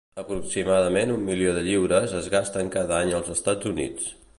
[0.19, 4.15] Aproximadament un milió de lliures es gasten cada any als Estats Units.